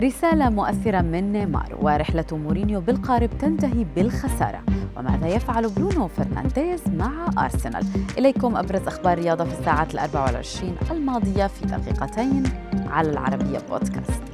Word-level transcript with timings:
رسالة 0.00 0.50
مؤثرة 0.50 1.00
من 1.00 1.32
نيمار 1.32 1.78
ورحلة 1.80 2.24
مورينيو 2.32 2.80
بالقارب 2.80 3.30
تنتهي 3.38 3.86
بالخسارة. 3.96 4.60
وماذا 4.96 5.28
يفعل 5.28 5.70
برونو 5.70 6.08
فرنانديز 6.08 6.82
مع 6.88 7.30
أرسنال؟ 7.38 7.84
إليكم 8.18 8.56
أبرز 8.56 8.86
أخبار 8.86 9.12
الرياضة 9.12 9.44
في 9.44 9.58
الساعات 9.58 9.94
الأربع 9.94 10.24
والعشرين 10.24 10.74
الماضية 10.90 11.46
في 11.46 11.66
دقيقتين 11.66 12.42
على 12.90 13.10
العربية 13.10 13.58
بودكاست. 13.70 14.33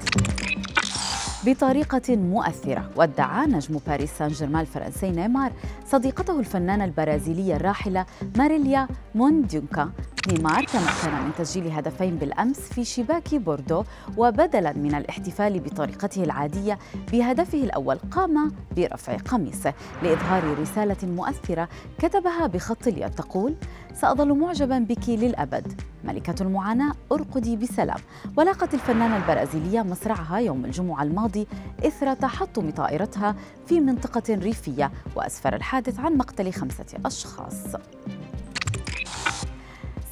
بطريقة 1.47 2.17
مؤثرة 2.17 2.91
ودع 2.97 3.45
نجم 3.45 3.79
باريس 3.87 4.11
سان 4.19 4.29
جيرمان 4.29 4.61
الفرنسي 4.61 5.11
نيمار 5.11 5.53
صديقته 5.87 6.41
الفنانة 6.41 6.85
البرازيلية 6.85 7.57
الراحلة 7.57 8.07
ماريليا 8.37 8.89
ميندونسا. 9.15 9.91
نيمار 10.33 10.65
تمكن 10.65 11.15
من 11.25 11.31
تسجيل 11.39 11.71
هدفين 11.71 12.17
بالأمس 12.17 12.59
في 12.59 12.85
شباك 12.85 13.35
بوردو 13.35 13.85
وبدلا 14.17 14.73
من 14.73 14.95
الاحتفال 14.95 15.61
بطريقته 15.61 16.25
العادية 16.25 16.79
بهدفه 17.13 17.59
الأول 17.59 17.99
قام 18.11 18.53
برفع 18.77 19.17
قميصه. 19.17 19.75
لإظهار 20.03 20.59
رسالة 20.61 20.97
مؤثرة 21.03 21.69
كتبها 21.99 22.47
بخط 22.47 22.87
اليد 22.87 23.11
تقول 23.11 23.55
سأظل 23.95 24.39
معجبا 24.39 24.79
بك 24.79 25.09
للأبد. 25.09 25.81
ملكة 26.05 26.43
المعاناة 26.43 26.93
أرقدي 27.13 27.57
بسلام. 27.57 27.99
ولاقت 28.37 28.75
الفنانة 28.75 29.17
البرازيلية 29.17 29.83
مصرعها 29.83 30.39
يوم 30.39 30.65
الجمعة 30.65 31.03
الماضي 31.03 31.47
إثر 31.87 32.15
تحطم 32.15 32.71
طائرتها 32.71 33.35
في 33.67 33.81
منطقة 33.81 34.35
ريفية 34.35 34.91
وأسفر 35.17 35.57
الحادث 35.57 36.01
عن 36.01 36.17
مقتل 36.17 36.53
خمسة 36.53 36.87
أشخاص. 37.07 37.77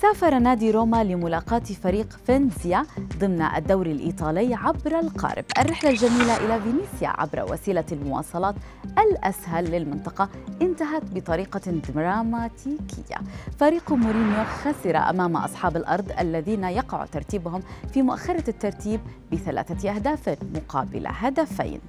سافر 0.03 0.39
نادي 0.39 0.71
روما 0.71 1.05
لملاقاة 1.05 1.59
فريق 1.59 2.19
فينزيا 2.27 2.87
ضمن 3.19 3.43
الدوري 3.43 3.93
الإيطالي 3.93 4.55
عبر 4.55 4.99
القارب. 4.99 5.45
الرحلة 5.59 5.91
الجميلة 5.91 6.37
إلى 6.37 6.61
فينيسيا 6.61 7.09
عبر 7.09 7.53
وسيلة 7.53 7.85
المواصلات 7.93 8.55
الأسهل 8.99 9.65
للمنطقة 9.71 10.29
انتهت 10.63 11.03
بطريقة 11.15 11.71
دراماتيكية. 11.71 13.17
فريق 13.59 13.93
مورينيو 13.93 14.45
خسر 14.45 14.97
أمام 14.97 15.37
أصحاب 15.37 15.77
الأرض 15.77 16.13
الذين 16.21 16.65
يقع 16.65 17.05
ترتيبهم 17.05 17.63
في 17.93 18.03
مؤخرة 18.03 18.45
الترتيب 18.51 19.01
بثلاثة 19.33 19.91
أهداف 19.91 20.37
مقابل 20.55 21.05
هدفين. 21.07 21.81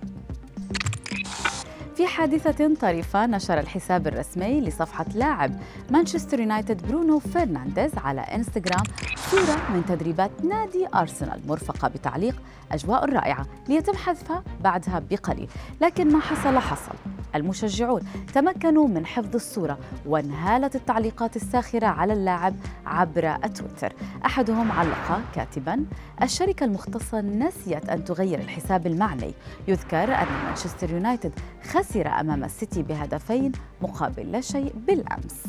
في 2.00 2.08
حادثة 2.08 2.76
طريفة 2.76 3.26
نشر 3.26 3.60
الحساب 3.60 4.08
الرسمي 4.08 4.62
لصفحة 4.62 5.06
لاعب 5.16 5.52
مانشستر 5.90 6.40
يونايتد 6.40 6.88
برونو 6.88 7.20
فرنانديز 7.20 7.92
على 7.98 8.22
إنستغرام 8.22 8.84
صورة 9.16 9.72
من 9.74 9.84
تدريبات 9.88 10.32
نادي 10.44 10.88
أرسنال 10.96 11.42
مرفقة 11.48 11.88
بتعليق 11.88 12.42
أجواء 12.72 13.14
رائعة 13.14 13.46
ليتم 13.70 13.94
حذفها 13.94 14.44
بعدها 14.64 15.04
بقليل. 15.12 15.50
لكن 15.82 16.14
ما 16.14 16.20
حصل 16.20 16.58
حصل. 16.58 16.96
المشجعون 17.36 18.02
تمكنوا 18.34 18.88
من 18.88 19.06
حفظ 19.06 19.36
الصورة 19.36 19.78
وانهالت 20.06 20.76
التعليقات 20.76 21.36
الساخرة 21.36 21.88
على 21.88 22.14
اللاعب 22.14 22.56
عبر 22.86 23.36
تويتر. 23.36 23.94
أحدهم 24.26 24.72
علق 24.72 25.22
كاتبا 25.36 25.86
الشركة 26.22 26.64
المختصة 26.64 27.22
نسيت 27.22 27.90
أن 27.90 28.04
تغير 28.04 28.40
الحساب 28.40 28.88
المعني. 28.88 29.34
يذكر 29.68 30.14
أن 30.14 30.28
مانشستر 30.46 30.92
يونايتد 30.92 31.32
خسر 31.64 31.89
أمام 31.98 32.44
السيتي 32.44 32.84
بهدفين 32.84 33.52
مقابل 33.82 34.32
لا 34.32 34.42
شيء 34.42 34.74
بالأمس. 34.88 35.44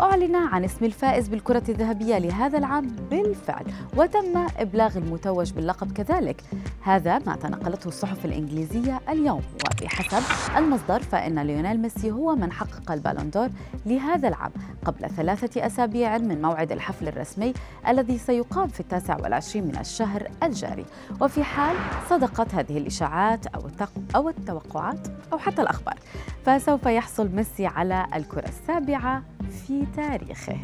أعلن 0.00 0.36
عن 0.36 0.64
اسم 0.64 0.84
الفائز 0.84 1.28
بالكرة 1.28 1.62
الذهبية 1.68 2.18
لهذا 2.18 2.58
العام 2.58 2.86
بالفعل 3.10 3.64
وتم 3.96 4.46
إبلاغ 4.56 4.98
المتوج 4.98 5.52
باللقب 5.52 5.92
كذلك. 5.92 6.42
هذا 6.82 7.18
ما 7.18 7.36
تنقلته 7.36 7.88
الصحف 7.88 8.24
الإنجليزية 8.24 9.00
اليوم. 9.08 9.42
وبحسب 9.82 10.22
المصدر 10.56 11.02
فإن 11.02 11.38
ليونيل 11.38 11.80
ميسي 11.80 12.10
هو 12.10 12.34
من 12.34 12.52
حقق 12.52 12.92
البالندور 12.92 13.48
لهذا 13.86 14.28
العام 14.28 14.50
قبل 14.84 15.10
ثلاثة 15.10 15.66
أسابيع 15.66 16.18
من 16.18 16.42
موعد 16.42 16.72
الحفل 16.72 17.08
الرسمي 17.08 17.52
الذي 17.88 18.18
سيقام 18.18 18.68
في 18.68 18.80
التاسع 18.80 19.16
والعشرين 19.16 19.64
من 19.64 19.78
الشهر 19.78 20.30
الجاري. 20.42 20.84
وفي 21.20 21.44
حال 21.44 21.76
صدقت 22.10 22.54
هذه 22.54 22.78
الإشاعات 22.78 23.46
أو 23.46 23.62
أو 24.16 24.28
التوقعات 24.28 25.08
أو 25.32 25.38
حتى 25.38 25.62
الأخبار 25.62 25.98
فسوف 26.46 26.86
يحصل 26.86 27.28
ميسي 27.28 27.66
على 27.66 28.06
الكرة 28.14 28.48
السابعة 28.48 29.22
في 29.70 29.86
تاريخه. 29.96 30.60